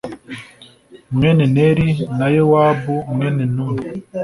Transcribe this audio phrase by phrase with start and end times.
[1.15, 3.87] mwene neri na yowabu mwene nuni